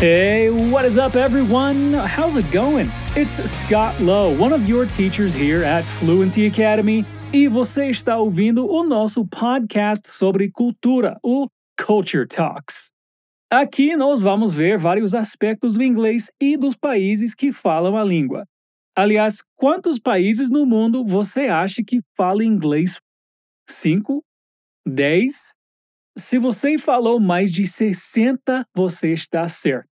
[0.00, 1.92] Hey, what is up, everyone?
[1.92, 2.88] How's it going?
[3.16, 8.64] It's Scott Lowe, one of your teachers here at Fluency Academy, e você está ouvindo
[8.64, 12.92] o nosso podcast sobre cultura, o Culture Talks.
[13.50, 18.44] Aqui nós vamos ver vários aspectos do inglês e dos países que falam a língua.
[18.96, 22.98] Aliás, quantos países no mundo você acha que falam inglês?
[23.68, 24.22] Cinco?
[24.86, 25.58] Dez?
[26.18, 29.87] Se você falou mais de 60, você está certo.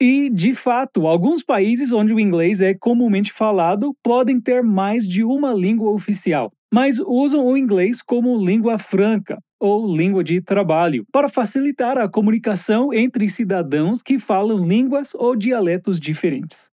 [0.00, 5.22] E, de fato, alguns países onde o inglês é comumente falado podem ter mais de
[5.22, 11.28] uma língua oficial, mas usam o inglês como língua franca ou língua de trabalho para
[11.28, 16.70] facilitar a comunicação entre cidadãos que falam línguas ou dialetos diferentes.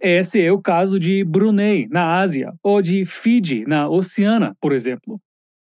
[0.00, 5.20] Esse é o caso de Brunei, na Ásia, ou de Fiji, na Oceana, por exemplo.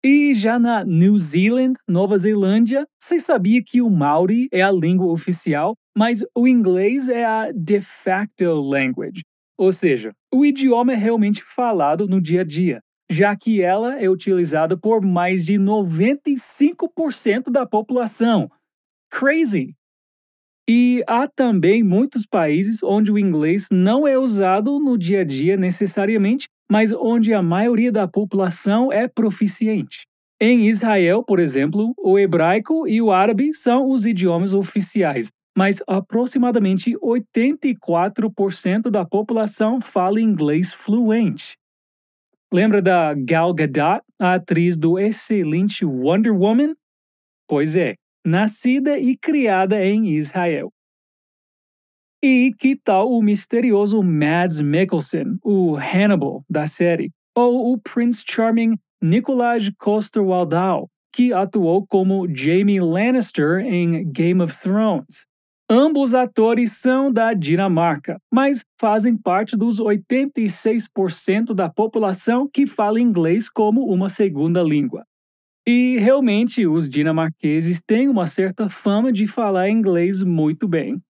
[0.02, 5.12] E já na New Zealand, Nova Zelândia, você sabia que o Maori é a língua
[5.12, 9.22] oficial, mas o inglês é a de facto language,
[9.58, 14.08] ou seja, o idioma é realmente falado no dia a dia, já que ela é
[14.08, 18.50] utilizada por mais de 95% da população.
[19.10, 19.74] Crazy!
[20.68, 25.56] E há também muitos países onde o inglês não é usado no dia a dia
[25.56, 30.06] necessariamente, mas onde a maioria da população é proficiente.
[30.40, 36.96] Em Israel, por exemplo, o hebraico e o árabe são os idiomas oficiais, mas aproximadamente
[36.98, 41.56] 84% da população fala inglês fluente.
[42.52, 46.74] Lembra da Gal Gadot, a atriz do excelente Wonder Woman?
[47.48, 47.94] Pois é,
[48.24, 50.70] nascida e criada em Israel.
[52.22, 58.78] E que tal o misterioso Mads Mikkelsen, o Hannibal da série, ou o Prince Charming
[59.02, 65.26] Nicolás Coster-Waldau, que atuou como Jaime Lannister em Game of Thrones.
[65.70, 73.48] Ambos atores são da Dinamarca, mas fazem parte dos 86% da população que fala inglês
[73.48, 75.04] como uma segunda língua.
[75.66, 81.00] E realmente os dinamarqueses têm uma certa fama de falar inglês muito bem.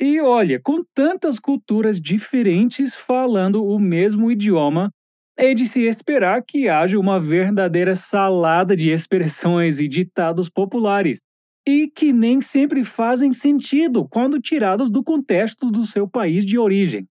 [0.00, 4.90] E olha, com tantas culturas diferentes falando o mesmo idioma,
[5.38, 11.20] é de se esperar que haja uma verdadeira salada de expressões e ditados populares,
[11.66, 17.08] e que nem sempre fazem sentido quando tirados do contexto do seu país de origem.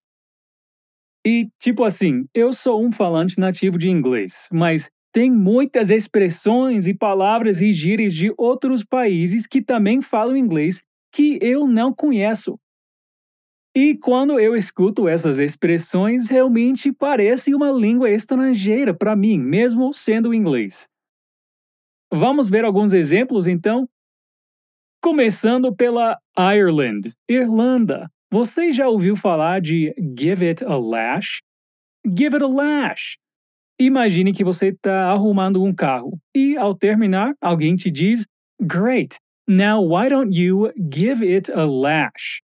[1.27, 6.93] E, tipo assim, eu sou um falante nativo de inglês, mas tem muitas expressões e
[6.93, 12.59] palavras e gírias de outros países que também falam inglês que eu não conheço.
[13.75, 20.33] E quando eu escuto essas expressões, realmente parece uma língua estrangeira para mim, mesmo sendo
[20.33, 20.87] inglês.
[22.13, 23.89] Vamos ver alguns exemplos então?
[25.05, 28.09] Começando pela Ireland, Irlanda.
[28.31, 31.43] Você já ouviu falar de give it a lash?
[32.03, 33.15] Give it a lash.
[33.79, 38.25] Imagine que você está arrumando um carro e, ao terminar, alguém te diz:
[38.59, 42.41] Great, now why don't you give it a lash?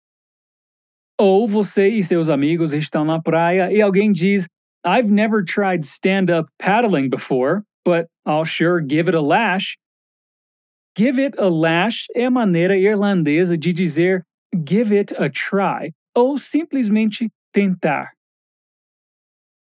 [1.19, 4.47] Ou você e seus amigos estão na praia e alguém diz:
[4.87, 9.79] I've never tried stand-up paddling before, but I'll sure give it a lash.
[10.97, 14.25] Give it a lash é a maneira irlandesa de dizer
[14.69, 18.13] give it a try, ou simplesmente tentar.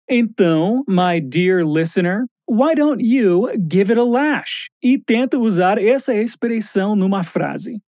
[0.10, 4.70] Então, my dear listener, why don't you give it a lash?
[4.84, 7.82] E tenta usar essa expressão numa frase.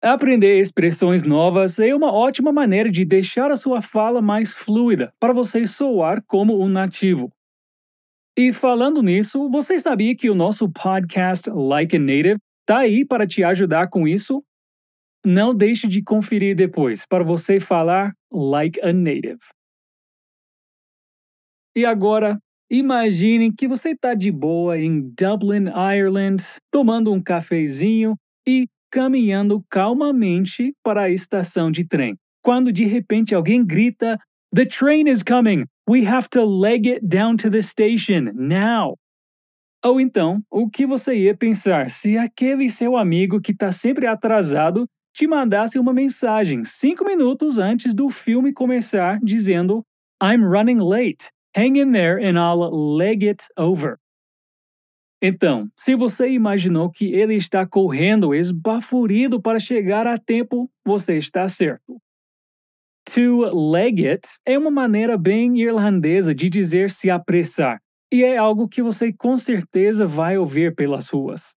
[0.00, 5.32] Aprender expressões novas é uma ótima maneira de deixar a sua fala mais fluida para
[5.32, 7.32] você soar como um nativo.
[8.40, 13.26] E falando nisso, você sabia que o nosso podcast Like a Native está aí para
[13.26, 14.44] te ajudar com isso?
[15.26, 19.40] Não deixe de conferir depois para você falar like a native.
[21.76, 22.38] E agora,
[22.70, 26.40] imagine que você está de boa em Dublin, Ireland,
[26.70, 28.14] tomando um cafezinho
[28.46, 34.16] e caminhando calmamente para a estação de trem, quando de repente alguém grita:
[34.54, 35.64] The train is coming!
[35.88, 38.98] We have to leg it down to the station now!
[39.82, 44.86] Ou então, o que você ia pensar se aquele seu amigo que está sempre atrasado
[45.14, 49.82] te mandasse uma mensagem cinco minutos antes do filme começar dizendo:
[50.22, 51.30] I'm running late.
[51.56, 53.96] Hang in there and I'll leg it over.
[55.22, 61.48] Então, se você imaginou que ele está correndo esbaforido para chegar a tempo, você está
[61.48, 61.98] certo.
[63.14, 67.80] To leg it é uma maneira bem irlandesa de dizer se apressar,
[68.12, 71.54] e é algo que você com certeza vai ouvir pelas ruas.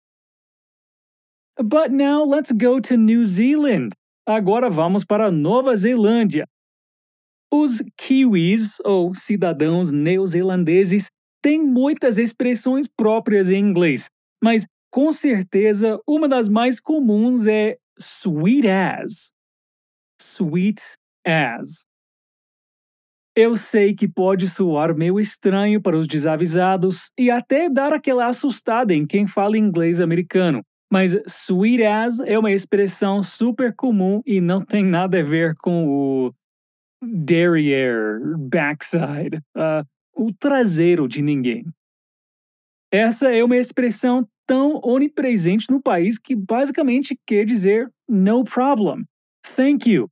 [1.62, 3.90] But now let's go to New Zealand.
[4.26, 6.48] agora vamos para Nova Zelândia.
[7.54, 11.08] Os Kiwis, ou cidadãos neozelandeses,
[11.44, 14.06] têm muitas expressões próprias em inglês,
[14.42, 19.32] mas com certeza uma das mais comuns é sweet as.
[20.22, 20.82] Sweet
[21.26, 21.86] as.
[23.36, 28.94] Eu sei que pode soar meio estranho para os desavisados e até dar aquela assustada
[28.94, 34.62] em quem fala inglês americano, mas sweet as é uma expressão super comum e não
[34.64, 36.34] tem nada a ver com o
[37.02, 41.64] derrière, backside, uh, o traseiro de ninguém.
[42.92, 49.06] Essa é uma expressão tão onipresente no país que basicamente quer dizer no problem,
[49.56, 50.10] thank you,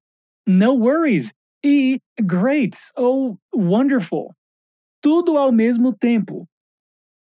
[0.49, 1.31] no worries
[1.63, 4.33] e great ou wonderful.
[4.99, 6.47] Tudo ao mesmo tempo.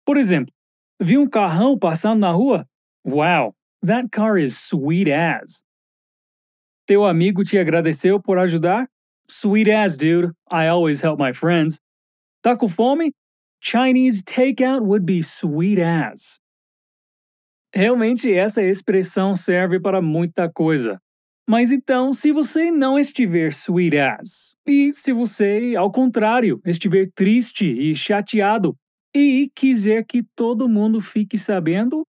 [0.07, 0.51] Por exemplo,
[0.99, 2.67] vi um carrão passando na rua?
[3.05, 5.63] Wow, that car is sweet as.
[6.87, 8.89] Teu amigo te agradeceu por ajudar?
[9.29, 10.33] Sweet as, dude.
[10.51, 11.79] I always help my friends.
[12.43, 13.13] Tá com fome?
[13.61, 16.41] Chinese takeout would be sweet as.
[17.75, 20.99] Realmente essa expressão serve para muita coisa.
[21.49, 27.95] Mas então, se você não estiver as, e se você, ao contrário, estiver triste e
[27.95, 28.77] chateado
[29.15, 32.07] e quiser que todo mundo fique sabendo,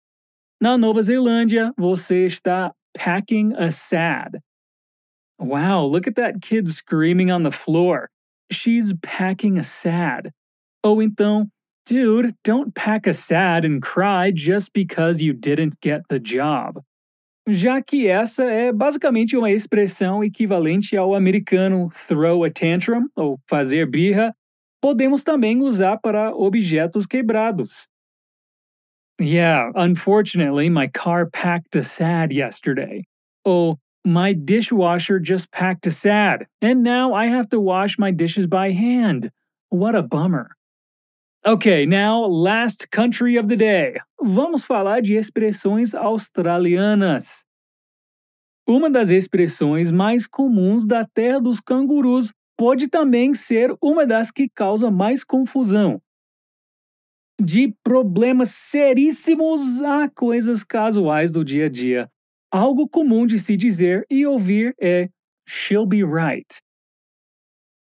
[0.62, 4.38] na Nova Zelândia você está packing a sad.
[5.38, 8.08] Wow, look at that kid screaming on the floor.
[8.52, 10.30] She's packing a sad.
[10.84, 11.48] Ou então,
[11.86, 16.80] dude, don't pack a sad and cry just because you didn't get the job
[17.46, 23.86] já que essa é basicamente uma expressão equivalente ao americano throw a tantrum, ou fazer
[23.86, 24.34] birra,
[24.80, 27.86] podemos também usar para objetos quebrados.
[29.20, 33.04] Yeah, unfortunately, my car packed a sad yesterday.
[33.46, 38.46] Ou my dishwasher just packed a sad, and now I have to wash my dishes
[38.46, 39.30] by hand.
[39.70, 40.50] What a bummer.
[41.46, 44.00] Ok, now last country of the day.
[44.18, 47.44] Vamos falar de expressões australianas.
[48.66, 54.48] Uma das expressões mais comuns da terra dos cangurus pode também ser uma das que
[54.48, 56.00] causa mais confusão.
[57.38, 62.08] De problemas seríssimos a coisas casuais do dia a dia.
[62.50, 65.10] Algo comum de se dizer e ouvir é
[65.46, 66.62] she'll be right.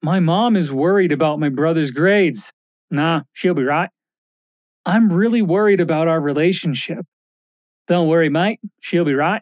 [0.04, 2.52] My mom is worried about my brother's grades.
[2.94, 3.90] Nah, she'll be right.
[4.86, 7.08] I'm really worried about our relationship.
[7.88, 9.42] Don't worry, mate, she'll be right.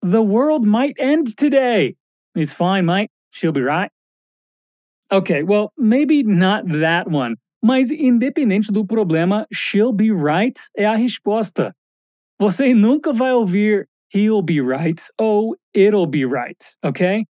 [0.00, 1.96] The world might end today.
[2.34, 3.10] It's fine, mate.
[3.30, 3.90] She'll be right.
[5.12, 7.36] Okay, well, maybe not that one.
[7.62, 11.74] Mas independente do problema, she'll be right é a resposta.
[12.40, 17.26] Você nunca vai ouvir he'll be right ou it'll be right, ok?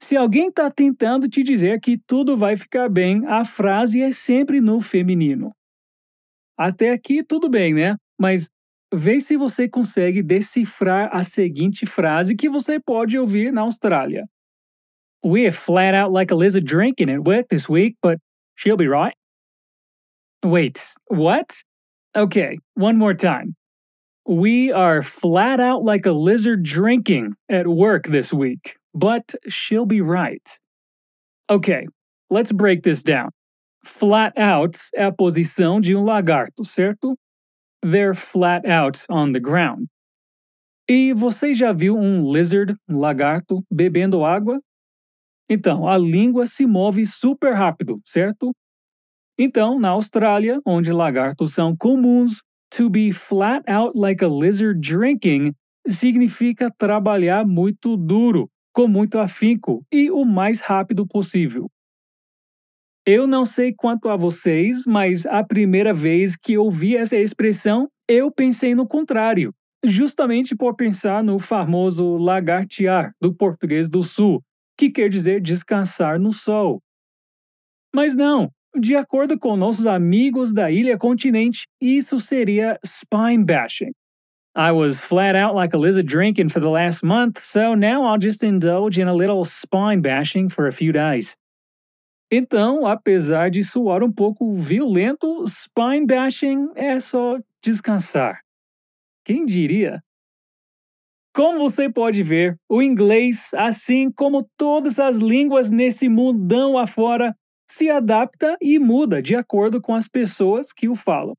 [0.00, 4.60] Se alguém está tentando te dizer que tudo vai ficar bem, a frase é sempre
[4.60, 5.52] no feminino.
[6.56, 7.96] Até aqui tudo bem, né?
[8.20, 8.48] Mas
[8.92, 14.24] vê se você consegue decifrar a seguinte frase que você pode ouvir na Austrália.
[15.24, 18.18] We're flat out like a lizard drinking at work this week, but
[18.56, 19.14] she'll be right.
[20.44, 20.80] Wait,
[21.10, 21.64] what?
[22.16, 23.56] Okay, one more time.
[24.24, 28.77] We are flat out like a lizard drinking at work this week.
[28.94, 30.58] But she'll be right.
[31.48, 31.86] Ok,
[32.30, 33.30] let's break this down.
[33.84, 37.16] Flat out é a posição de um lagarto, certo?
[37.82, 39.86] They're flat out on the ground.
[40.88, 44.60] E você já viu um lizard, um lagarto, bebendo água?
[45.48, 48.52] Então, a língua se move super rápido, certo?
[49.38, 55.54] Então, na Austrália, onde lagartos são comuns, to be flat out like a lizard drinking
[55.86, 61.68] significa trabalhar muito duro, com muito afinco e o mais rápido possível.
[63.04, 68.30] Eu não sei quanto a vocês, mas a primeira vez que ouvi essa expressão, eu
[68.30, 69.52] pensei no contrário,
[69.84, 74.40] justamente por pensar no famoso lagartear do português do sul,
[74.78, 76.80] que quer dizer descansar no sol.
[77.92, 83.90] Mas não, de acordo com nossos amigos da ilha continente, isso seria spine bashing,
[84.58, 88.18] I was flat out like a lizard drinking for the last month, so now I'll
[88.18, 91.36] just indulge in a little spine bashing for a few days.
[92.28, 98.40] Então, apesar de soar um pouco violento, spine bashing é só descansar.
[99.24, 100.02] Quem diria?
[101.32, 107.32] Como você pode ver, o inglês, assim como todas as línguas nesse mundão afora,
[107.70, 111.36] se adapta e muda de acordo com as pessoas que o falam.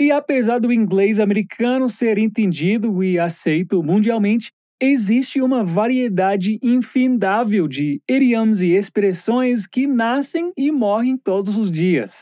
[0.00, 8.00] E apesar do inglês americano ser entendido e aceito mundialmente, existe uma variedade infindável de
[8.08, 12.20] idiomas e expressões que nascem e morrem todos os dias.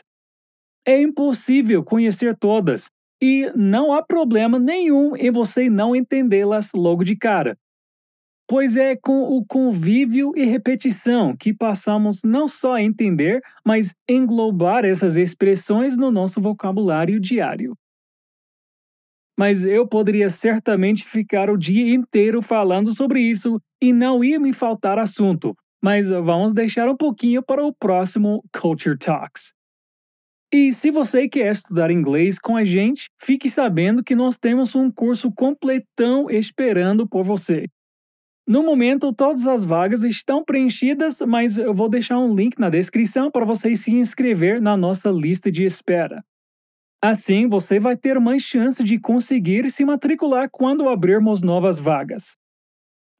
[0.87, 2.87] É impossível conhecer todas,
[3.21, 7.57] e não há problema nenhum em você não entendê-las logo de cara.
[8.47, 14.85] Pois é com o convívio e repetição que passamos não só a entender, mas englobar
[14.85, 17.75] essas expressões no nosso vocabulário diário
[19.37, 24.51] mas eu poderia certamente ficar o dia inteiro falando sobre isso e não ia me
[24.51, 25.55] faltar assunto.
[25.81, 29.53] Mas vamos deixar um pouquinho para o próximo Culture Talks.
[30.51, 34.89] E se você quer estudar inglês com a gente, fique sabendo que nós temos um
[34.89, 37.67] curso completão esperando por você.
[38.47, 43.29] No momento, todas as vagas estão preenchidas, mas eu vou deixar um link na descrição
[43.29, 46.23] para você se inscrever na nossa lista de espera.
[47.03, 52.37] Assim, você vai ter mais chance de conseguir se matricular quando abrirmos novas vagas.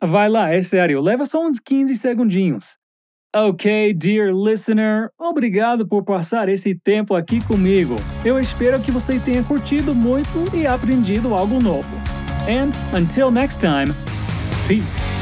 [0.01, 2.77] Vai lá, é sério, leva só uns 15 segundinhos.
[3.35, 7.97] Ok, dear listener, obrigado por passar esse tempo aqui comigo.
[8.23, 11.93] Eu espero que você tenha curtido muito e aprendido algo novo.
[12.47, 13.93] And until next time,
[14.67, 15.16] peace.